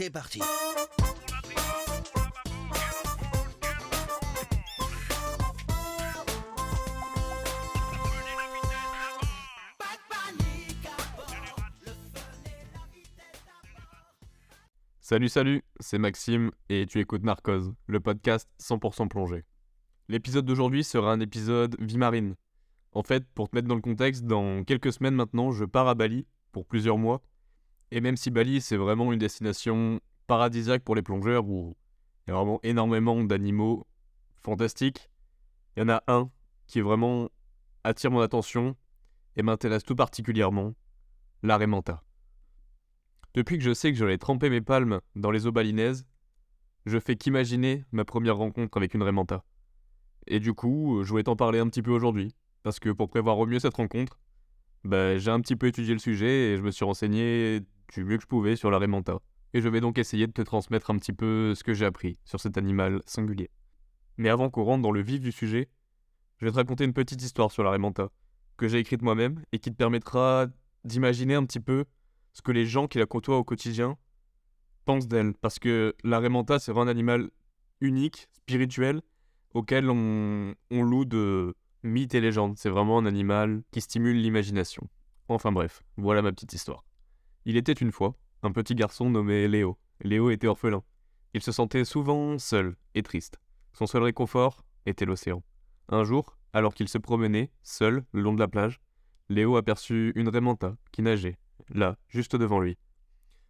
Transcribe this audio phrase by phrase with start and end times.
[0.00, 0.40] c'est parti.
[15.02, 19.44] Salut, salut, c'est Maxime et tu écoutes Narcose, le podcast 100% plongé.
[20.08, 22.36] L'épisode d'aujourd'hui sera un épisode vie marine.
[22.92, 25.94] En fait, pour te mettre dans le contexte, dans quelques semaines maintenant, je pars à
[25.94, 27.20] Bali pour plusieurs mois.
[27.92, 31.76] Et même si Bali, c'est vraiment une destination paradisiaque pour les plongeurs où
[32.26, 33.86] il y a vraiment énormément d'animaux
[34.40, 35.10] fantastiques,
[35.76, 36.30] il y en a un
[36.66, 37.28] qui vraiment
[37.82, 38.76] attire mon attention
[39.36, 40.74] et m'intéresse tout particulièrement,
[41.42, 42.02] l'arrêt manta.
[43.34, 46.06] Depuis que je sais que j'allais tremper mes palmes dans les eaux balinaises,
[46.86, 49.44] je fais qu'imaginer ma première rencontre avec une Raymanta.
[50.26, 53.38] Et du coup, je voulais t'en parler un petit peu aujourd'hui, parce que pour prévoir
[53.38, 54.18] au mieux cette rencontre,
[54.84, 57.60] bah, j'ai un petit peu étudié le sujet et je me suis renseigné
[57.94, 59.18] du mieux que je pouvais sur la Raymanta.
[59.52, 62.18] Et je vais donc essayer de te transmettre un petit peu ce que j'ai appris
[62.24, 63.50] sur cet animal singulier.
[64.16, 65.68] Mais avant qu'on rentre dans le vif du sujet,
[66.38, 68.10] je vais te raconter une petite histoire sur la Raymanta,
[68.56, 70.46] que j'ai écrite moi-même et qui te permettra
[70.84, 71.84] d'imaginer un petit peu
[72.32, 73.96] ce que les gens qui la côtoient au quotidien
[74.84, 75.34] pensent d'elle.
[75.34, 77.30] Parce que la Raymanta, c'est vraiment un animal
[77.80, 79.02] unique, spirituel,
[79.52, 82.56] auquel on, on loue de mythes et légendes.
[82.56, 84.88] C'est vraiment un animal qui stimule l'imagination.
[85.28, 86.84] Enfin bref, voilà ma petite histoire.
[87.50, 89.76] Il était une fois un petit garçon nommé Léo.
[90.02, 90.84] Léo était orphelin.
[91.34, 93.40] Il se sentait souvent seul et triste.
[93.72, 95.42] Son seul réconfort était l'océan.
[95.88, 98.78] Un jour, alors qu'il se promenait, seul, le long de la plage,
[99.30, 101.38] Léo aperçut une Raymanta qui nageait
[101.70, 102.78] là, juste devant lui.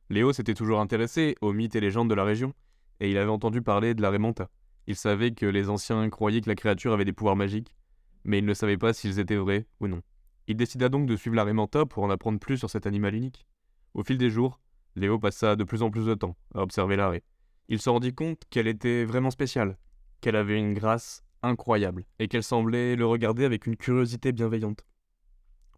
[0.09, 2.55] Léo s'était toujours intéressé aux mythes et légendes de la région,
[3.01, 4.49] et il avait entendu parler de la Raymanta.
[4.87, 7.77] Il savait que les anciens croyaient que la créature avait des pouvoirs magiques,
[8.25, 10.01] mais il ne savait pas s'ils étaient vrais ou non.
[10.47, 13.47] Il décida donc de suivre la Raymanta pour en apprendre plus sur cet animal unique.
[13.95, 14.61] Au fil des jours,
[14.97, 17.23] Léo passa de plus en plus de temps à observer l'arrêt.
[17.69, 19.79] Il se rendit compte qu'elle était vraiment spéciale,
[20.21, 24.85] qu'elle avait une grâce incroyable, et qu'elle semblait le regarder avec une curiosité bienveillante.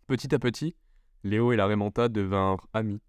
[0.07, 0.75] Petit à petit,
[1.25, 3.01] Léo et la Raymanta devinrent amis.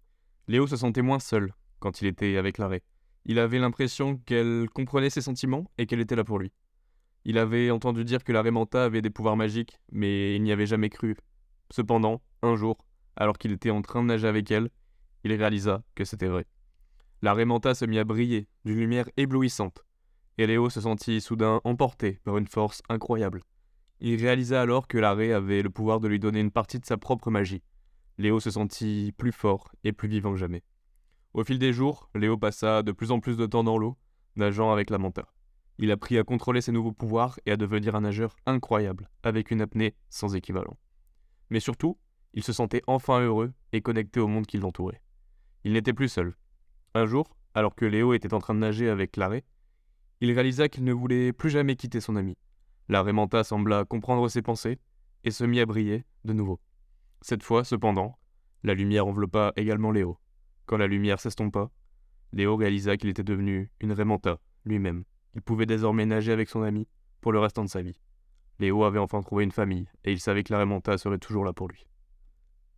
[0.48, 2.82] Léo se sentait moins seul quand il était avec l'arrêt.
[3.24, 6.52] Il avait l'impression qu'elle comprenait ses sentiments et qu'elle était là pour lui.
[7.24, 10.66] Il avait entendu dire que la Raymanta avait des pouvoirs magiques, mais il n'y avait
[10.66, 11.16] jamais cru.
[11.70, 12.84] Cependant, un jour,
[13.16, 14.68] alors qu'il était en train de nager avec elle,
[15.24, 16.46] il réalisa que c'était vrai.
[17.22, 19.84] La Raymanta se mit à briller d'une lumière éblouissante,
[20.36, 23.42] et Léo se sentit soudain emporté par une force incroyable.
[24.00, 26.98] Il réalisa alors que l'arrêt avait le pouvoir de lui donner une partie de sa
[26.98, 27.62] propre magie.
[28.18, 30.62] Léo se sentit plus fort et plus vivant que jamais.
[31.32, 33.96] Au fil des jours, Léo passa de plus en plus de temps dans l'eau,
[34.36, 35.26] nageant avec la manta.
[35.78, 39.62] Il apprit à contrôler ses nouveaux pouvoirs et à devenir un nageur incroyable, avec une
[39.62, 40.76] apnée sans équivalent.
[41.50, 41.98] Mais surtout,
[42.34, 45.00] il se sentait enfin heureux et connecté au monde qui l'entourait.
[45.64, 46.34] Il n'était plus seul.
[46.94, 49.44] Un jour, alors que Léo était en train de nager avec l'arrêt,
[50.20, 52.36] il réalisa qu'il ne voulait plus jamais quitter son ami.
[52.88, 54.78] L'arrêt manta sembla comprendre ses pensées
[55.24, 56.60] et se mit à briller de nouveau.
[57.22, 58.18] Cette fois, cependant,
[58.62, 60.18] la lumière enveloppa également Léo.
[60.66, 61.70] Quand la lumière s'estompa,
[62.32, 65.04] Léo réalisa qu'il était devenu une Raymanta lui-même.
[65.34, 66.86] Il pouvait désormais nager avec son ami
[67.20, 67.98] pour le restant de sa vie.
[68.58, 71.52] Léo avait enfin trouvé une famille, et il savait que la Raymanta serait toujours là
[71.52, 71.86] pour lui.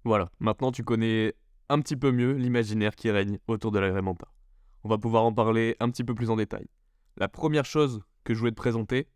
[0.04, 1.34] Voilà, maintenant tu connais
[1.68, 4.28] un petit peu mieux l'imaginaire qui règne autour de la Raymanta.
[4.84, 6.66] On va pouvoir en parler un petit peu plus en détail.
[7.16, 9.08] La première chose que je voulais te présenter,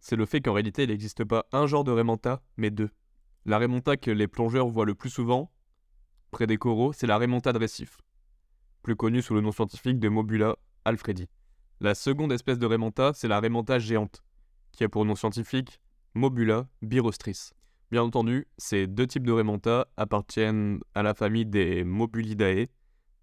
[0.00, 2.90] c'est le fait qu'en réalité il n'existe pas un genre de Raymanta, mais deux.
[3.44, 5.52] La remonta que les plongeurs voient le plus souvent,
[6.30, 7.98] près des coraux, c'est la remonta de récif,
[8.82, 11.28] plus connue sous le nom scientifique de Mobula alfredi.
[11.80, 14.22] La seconde espèce de remonta, c'est la remonta géante,
[14.72, 15.80] qui a pour nom scientifique
[16.14, 17.50] Mobula birostris.
[17.92, 22.66] Bien entendu, ces deux types de remonta appartiennent à la famille des Mobulidae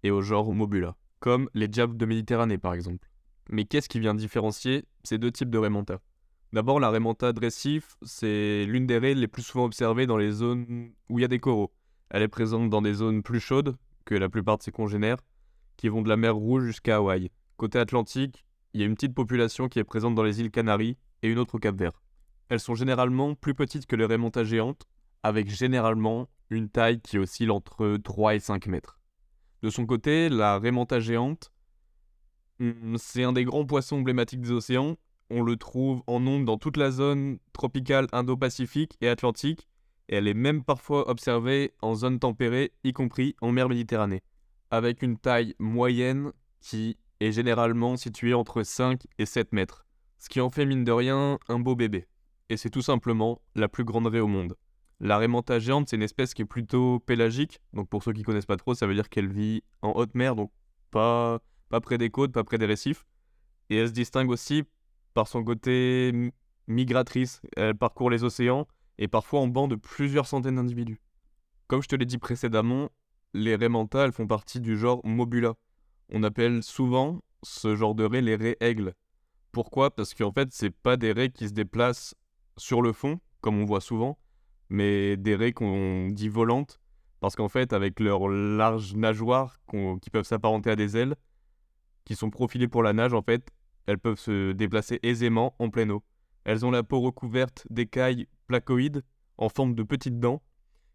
[0.02, 3.10] et au genre Mobula, comme les diables de Méditerranée par exemple.
[3.50, 5.98] Mais qu'est-ce qui vient différencier ces deux types de remonta?
[6.54, 10.92] D'abord, la Raymanta récif, c'est l'une des raies les plus souvent observées dans les zones
[11.10, 11.72] où il y a des coraux.
[12.10, 15.18] Elle est présente dans des zones plus chaudes que la plupart de ses congénères,
[15.76, 17.30] qui vont de la mer Rouge jusqu'à Hawaï.
[17.56, 20.96] Côté Atlantique, il y a une petite population qui est présente dans les îles Canaries
[21.22, 22.03] et une autre au Cap-Vert.
[22.48, 24.86] Elles sont généralement plus petites que les Raymontas géantes,
[25.22, 28.98] avec généralement une taille qui oscille entre 3 et 5 mètres.
[29.62, 31.50] De son côté, la Raymanta géante,
[32.58, 34.96] hmm, c'est un des grands poissons emblématiques des océans
[35.30, 39.68] on le trouve en nombre dans toute la zone tropicale Indo-Pacifique et Atlantique,
[40.08, 44.22] et elle est même parfois observée en zone tempérée, y compris en mer Méditerranée,
[44.70, 49.86] avec une taille moyenne qui est généralement située entre 5 et 7 mètres,
[50.18, 52.06] ce qui en fait mine de rien un beau bébé.
[52.48, 54.56] Et c'est tout simplement la plus grande raie au monde.
[55.00, 58.46] La raie géante, c'est une espèce qui est plutôt pélagique, donc pour ceux qui connaissent
[58.46, 60.50] pas trop, ça veut dire qu'elle vit en haute mer, donc
[60.90, 63.04] pas pas près des côtes, pas près des récifs.
[63.70, 64.62] Et elle se distingue aussi
[65.12, 66.30] par son côté
[66.68, 67.40] migratrice.
[67.56, 68.68] Elle parcourt les océans
[68.98, 71.00] et parfois en banc de plusieurs centaines d'individus.
[71.66, 72.90] Comme je te l'ai dit précédemment,
[73.32, 75.54] les raies elles font partie du genre Mobula.
[76.10, 78.94] On appelle souvent ce genre de raies les raies aigles.
[79.50, 79.94] Pourquoi?
[79.94, 82.14] Parce qu'en fait, c'est pas des raies qui se déplacent
[82.56, 84.18] sur le fond, comme on voit souvent,
[84.68, 86.80] mais des raies qu'on dit volantes,
[87.20, 89.58] parce qu'en fait, avec leurs larges nageoires
[90.02, 91.16] qui peuvent s'apparenter à des ailes,
[92.04, 93.50] qui sont profilées pour la nage, en fait,
[93.86, 96.02] elles peuvent se déplacer aisément en pleine eau.
[96.44, 99.02] Elles ont la peau recouverte d'écailles placoïdes
[99.38, 100.42] en forme de petites dents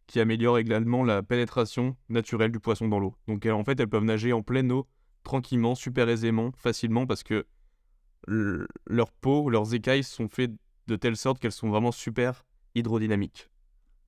[0.06, 3.16] qui améliorent également la pénétration naturelle du poisson dans l'eau.
[3.28, 4.88] Donc en fait, elles peuvent nager en pleine eau
[5.24, 7.46] tranquillement, super aisément, facilement parce que
[8.28, 10.52] leur peau, leurs écailles sont faites
[10.90, 12.44] de telle sorte qu'elles sont vraiment super
[12.76, 13.50] hydrodynamiques.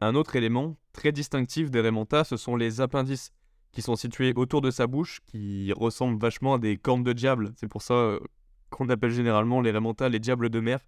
[0.01, 3.31] Un autre élément très distinctif des Raimentas, ce sont les appendices
[3.72, 7.54] qui sont situés autour de sa bouche, qui ressemblent vachement à des cornes de diable.
[7.56, 8.19] C'est pour ça euh,
[8.69, 10.80] qu'on appelle généralement les Raimentas les diables de mer.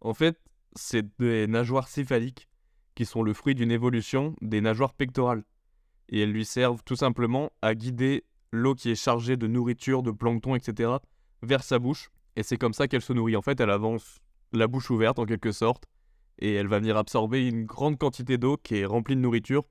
[0.00, 0.38] En fait,
[0.74, 2.48] c'est des nageoires céphaliques
[2.94, 5.44] qui sont le fruit d'une évolution des nageoires pectorales.
[6.08, 10.10] Et elles lui servent tout simplement à guider l'eau qui est chargée de nourriture, de
[10.10, 10.92] plancton, etc.,
[11.42, 12.10] vers sa bouche.
[12.36, 13.36] Et c'est comme ça qu'elle se nourrit.
[13.36, 14.18] En fait, elle avance
[14.52, 15.84] la bouche ouverte en quelque sorte,
[16.38, 19.64] et elle va venir absorber une grande quantité d'eau qui est remplie de nourriture.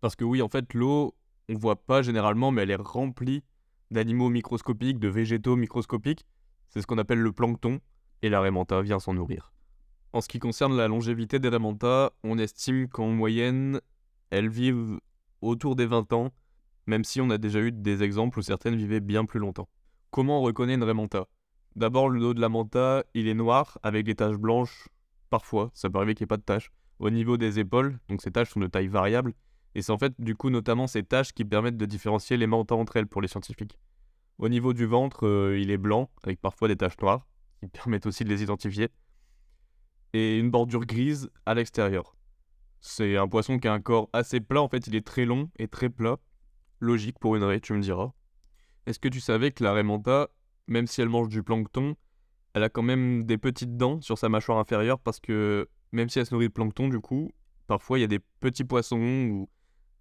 [0.00, 1.14] Parce que oui, en fait, l'eau,
[1.48, 3.42] on ne voit pas généralement, mais elle est remplie
[3.90, 6.24] d'animaux microscopiques, de végétaux microscopiques.
[6.68, 7.80] C'est ce qu'on appelle le plancton,
[8.22, 9.52] et la Raimanta vient s'en nourrir.
[10.12, 13.80] En ce qui concerne la longévité des Raimanta, on estime qu'en moyenne,
[14.30, 14.98] elles vivent
[15.42, 16.30] autour des 20 ans,
[16.86, 19.68] même si on a déjà eu des exemples où certaines vivaient bien plus longtemps.
[20.10, 21.26] Comment on reconnaît une Raimanta?
[21.76, 24.88] D'abord, le dos de la manta, il est noir avec des taches blanches,
[25.28, 28.22] parfois, ça peut arriver qu'il n'y ait pas de taches, au niveau des épaules, donc
[28.22, 29.34] ces taches sont de taille variable,
[29.74, 32.74] et c'est en fait du coup notamment ces taches qui permettent de différencier les mantas
[32.74, 33.78] entre elles pour les scientifiques.
[34.38, 37.26] Au niveau du ventre, euh, il est blanc, avec parfois des taches noires,
[37.60, 38.88] qui permettent aussi de les identifier,
[40.14, 42.16] et une bordure grise à l'extérieur.
[42.80, 45.50] C'est un poisson qui a un corps assez plat, en fait il est très long
[45.58, 46.16] et très plat.
[46.80, 48.12] Logique pour une raie, tu me diras.
[48.86, 50.28] Est-ce que tu savais que la raie manta,
[50.66, 51.96] même si elle mange du plancton,
[52.54, 56.18] elle a quand même des petites dents sur sa mâchoire inférieure parce que même si
[56.18, 57.30] elle se nourrit de plancton, du coup,
[57.66, 59.48] parfois il y a des petits poissons ou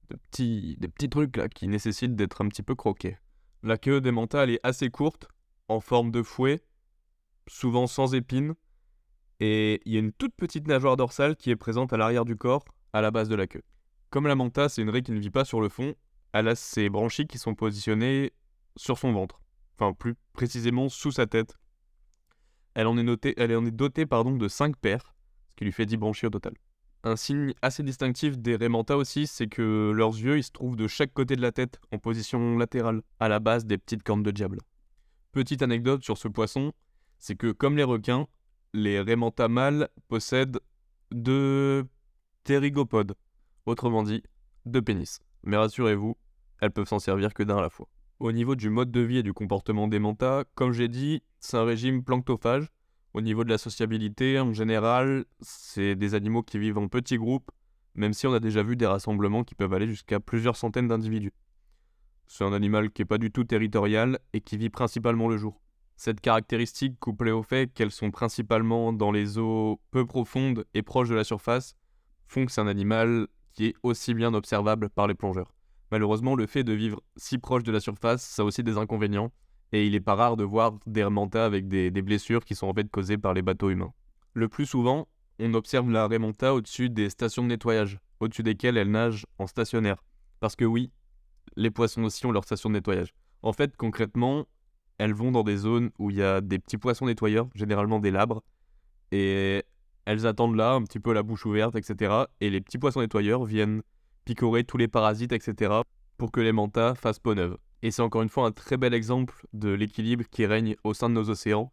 [0.09, 3.17] des petits trucs là qui nécessitent d'être un petit peu croqués.
[3.63, 5.27] La queue des mantas, elle est assez courte,
[5.67, 6.62] en forme de fouet,
[7.47, 8.53] souvent sans épines,
[9.39, 12.35] et il y a une toute petite nageoire dorsale qui est présente à l'arrière du
[12.35, 12.63] corps,
[12.94, 13.63] à la base de la queue.
[14.12, 15.95] Comme la manta, c'est une raie qui ne vit pas sur le fond,
[16.31, 18.31] elle a ses branchies qui sont positionnées
[18.77, 19.41] sur son ventre
[19.77, 21.56] enfin plus précisément sous sa tête.
[22.74, 25.16] Elle en est, dotée pardon, de 5 paires,
[25.50, 26.54] ce qui lui fait 10 branchies au total.
[27.04, 31.13] Un signe assez distinctif des Raimanta aussi, c'est que leurs yeux se trouvent de chaque
[31.13, 34.60] côté de la tête, en position latérale, à la base des petites cornes de diable.
[35.31, 36.74] Petite anecdote sur ce poisson,
[37.19, 38.27] c'est que comme les requins,
[38.74, 40.60] les Raimanta mâles possèdent
[41.12, 41.86] deux
[42.44, 43.16] ptérygopodes,
[43.66, 44.24] autrement dit,
[44.66, 45.19] deux pénis.
[45.44, 46.18] Mais rassurez-vous,
[46.60, 47.88] elles peuvent s'en servir que d'un à la fois.
[48.19, 51.57] Au niveau du mode de vie et du comportement des mantas, comme j'ai dit, c'est
[51.57, 52.71] un régime planctophage.
[53.13, 57.51] Au niveau de la sociabilité, en général, c'est des animaux qui vivent en petits groupes,
[57.94, 61.33] même si on a déjà vu des rassemblements qui peuvent aller jusqu'à plusieurs centaines d'individus.
[62.27, 65.62] C'est un animal qui n'est pas du tout territorial et qui vit principalement le jour.
[65.97, 71.10] Cette caractéristique, couplée au fait qu'elles sont principalement dans les eaux peu profondes et proches
[71.10, 71.75] de la surface,
[72.27, 75.54] font que c'est un animal qui est aussi bien observable par les plongeurs.
[75.92, 79.32] Malheureusement, le fait de vivre si proche de la surface, ça a aussi des inconvénients,
[79.72, 82.74] et il n'est pas rare de voir des remontas avec des, blessures qui sont en
[82.74, 83.94] fait causées par les bateaux humains.
[84.34, 85.08] Le plus souvent,
[85.39, 90.04] on observe la remonta au-dessus des stations de nettoyage, au-dessus desquelles elle nage en stationnaire.
[90.39, 90.92] Parce que oui,
[91.56, 93.13] les poissons aussi ont leur station de nettoyage.
[93.42, 94.46] En fait, concrètement,
[94.98, 98.12] elles vont dans des zones où il y a des petits poissons nettoyeurs, généralement des
[98.12, 98.44] labres,
[99.12, 99.63] et
[100.06, 102.25] elles attendent là, un petit peu la bouche ouverte, etc.
[102.39, 103.82] Et les petits poissons nettoyeurs viennent
[104.25, 105.82] picorer tous les parasites, etc.
[106.17, 107.58] pour que les mantas fassent peau neuve.
[107.82, 111.10] Et c'est encore une fois un très bel exemple de l'équilibre qui règne au sein
[111.10, 111.72] de nos océans.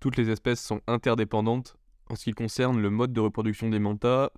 [0.00, 1.76] Toutes les espèces sont interdépendantes.
[2.10, 4.28] En ce qui concerne le mode de reproduction des mantas,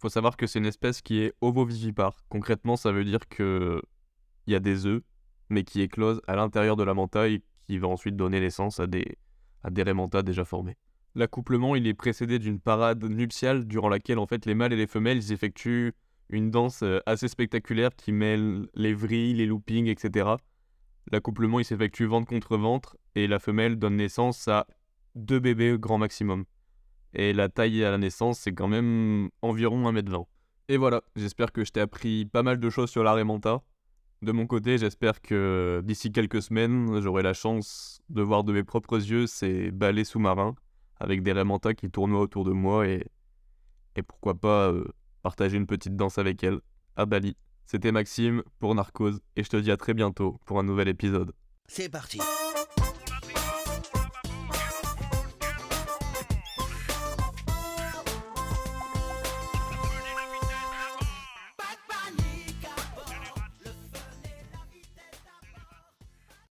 [0.00, 2.16] faut savoir que c'est une espèce qui est ovovivipare.
[2.28, 3.82] Concrètement, ça veut dire que
[4.46, 5.02] il y a des œufs,
[5.50, 8.86] mais qui éclosent à l'intérieur de la manta et qui va ensuite donner naissance à
[8.86, 9.18] des,
[9.62, 10.76] à déjà formés.
[11.14, 14.86] L'accouplement, il est précédé d'une parade nuptiale durant laquelle en fait les mâles et les
[14.86, 15.92] femelles ils effectuent
[16.30, 20.30] une danse euh, assez spectaculaire qui mêle les vrilles, les loopings, etc.
[21.10, 24.66] L'accouplement il s'effectue ventre contre ventre et la femelle donne naissance à
[25.14, 26.44] deux bébés grand maximum.
[27.14, 30.26] Et la taille à la naissance c'est quand même environ 1m20.
[30.68, 33.62] Et voilà, j'espère que je t'ai appris pas mal de choses sur la Manta.
[34.20, 38.64] De mon côté, j'espère que d'ici quelques semaines, j'aurai la chance de voir de mes
[38.64, 40.56] propres yeux ces balais sous-marins
[41.00, 43.06] avec des Raymanta qui tournoient autour de moi et,
[43.96, 44.84] et pourquoi pas euh,
[45.28, 46.60] partager une petite danse avec elles
[46.96, 47.36] à Bali.
[47.66, 51.34] C'était Maxime pour Narcose et je te dis à très bientôt pour un nouvel épisode.
[51.66, 52.18] C'est parti.